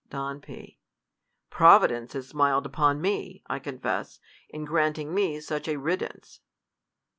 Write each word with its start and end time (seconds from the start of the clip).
Don 0.09 0.41
P, 0.41 0.79
Providence 1.51 2.13
has 2.13 2.27
smiled 2.29 2.65
upon 2.65 2.99
me, 3.01 3.43
I 3.45 3.59
confess, 3.59 4.19
in 4.49 4.65
granting 4.65 5.13
me 5.13 5.39
such 5.39 5.67
a 5.67 5.77
riddance. 5.77 6.41